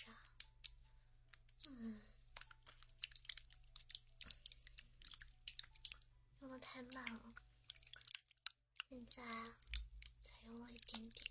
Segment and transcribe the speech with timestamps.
[0.00, 0.18] 知道为
[1.66, 1.70] 啥？
[1.70, 2.00] 嗯，
[6.40, 7.34] 用的太慢了，
[8.88, 9.22] 现在
[10.22, 11.29] 才用了一点点。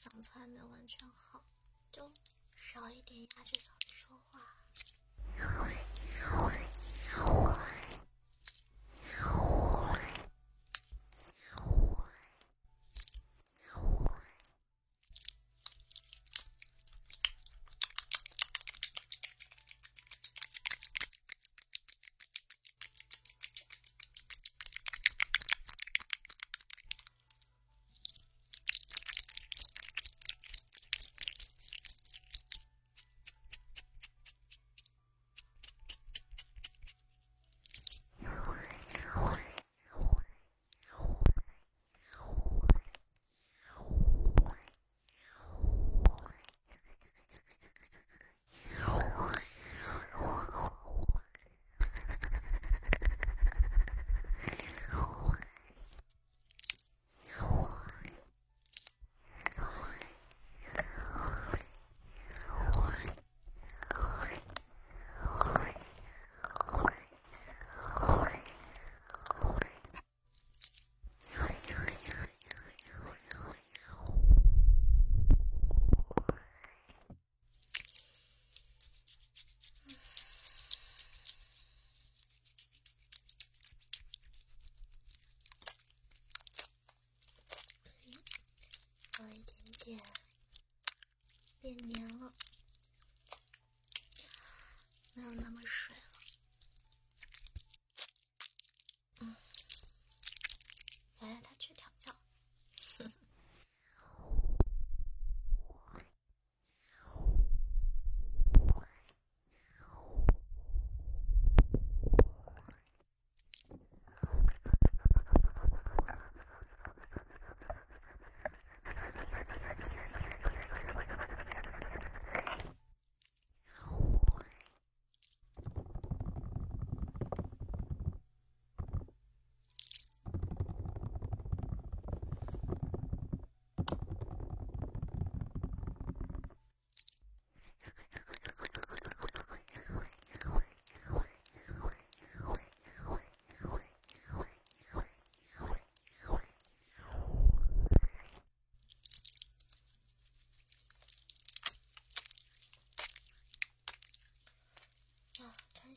[0.00, 1.44] 嗓子还没有完全好，
[1.92, 2.10] 就
[2.56, 4.56] 少一点压着嗓子说话。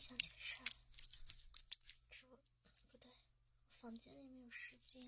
[0.06, 0.66] 想起事儿，
[2.10, 2.18] 这
[2.92, 3.10] 不对，
[3.72, 5.00] 房间里没有湿巾，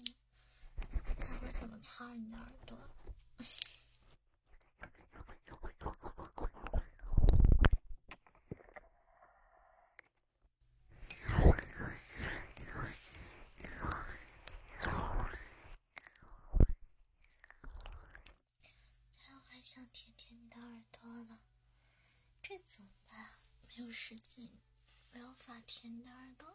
[1.20, 2.78] 待会儿怎么擦你的耳朵？
[19.62, 21.40] 想舔舔你的耳朵了，
[22.44, 23.40] 这怎么办？
[23.68, 24.48] 没有湿巾，
[25.16, 26.46] 我要法甜的耳朵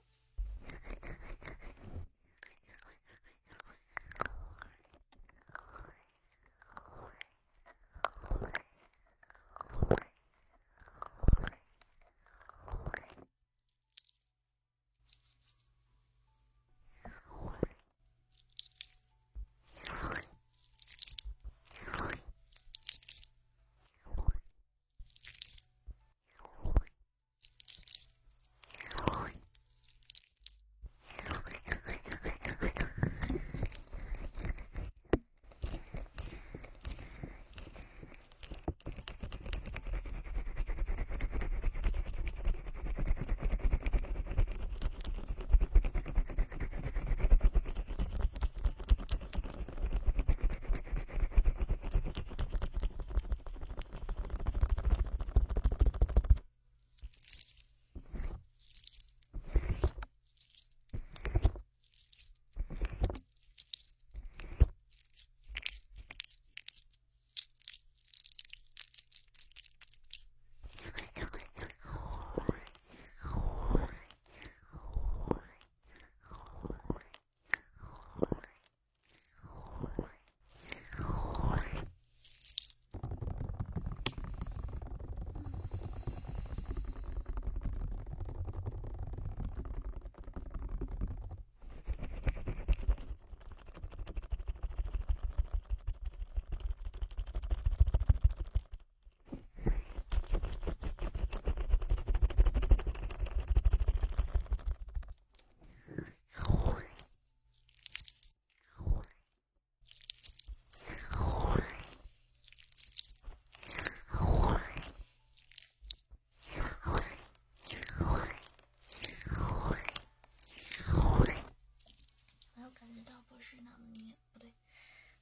[123.40, 124.16] 是那么黏。
[124.32, 124.54] 不对，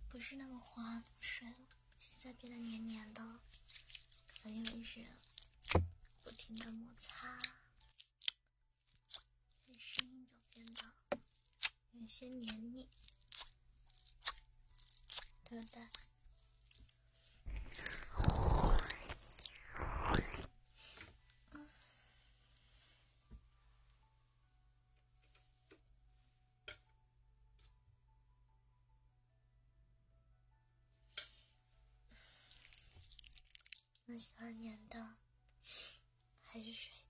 [0.08, 1.56] 不是那么滑水了，
[1.98, 3.22] 现在变得黏黏的，
[4.42, 5.06] 可能因为是
[6.22, 7.38] 不停的摩擦，
[9.78, 10.92] 声音就变得
[11.92, 12.88] 有些黏腻，
[15.44, 15.88] 对不对？
[34.18, 35.16] 喜欢黏的，
[36.42, 37.07] 还是水？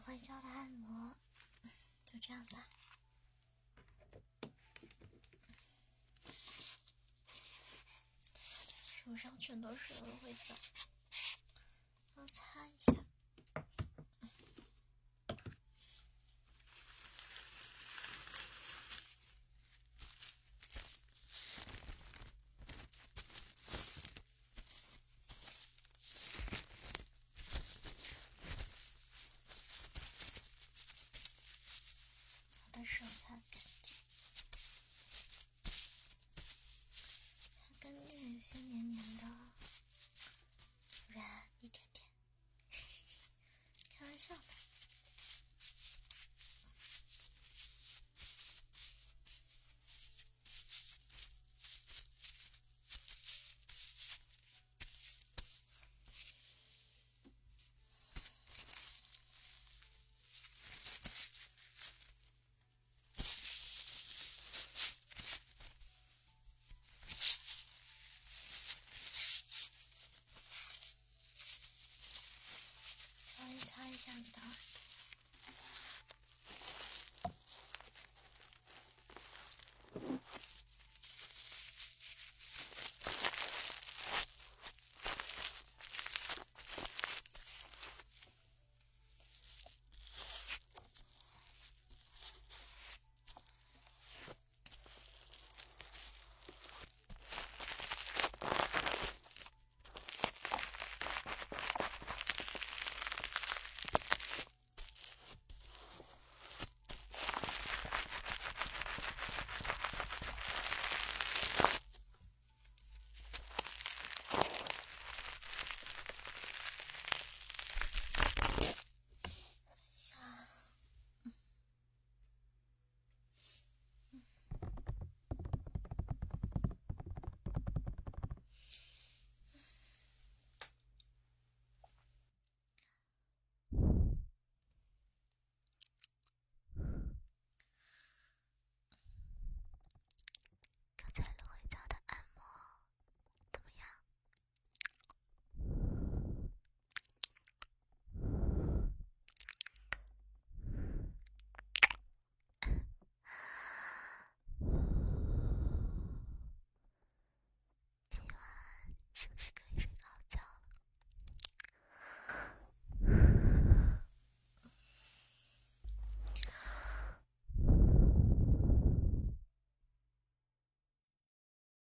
[0.00, 1.14] 欢笑的按摩，
[2.04, 2.66] 就这样吧。
[9.04, 10.54] 手上全都是芦荟胶，
[12.16, 13.03] 要擦一下。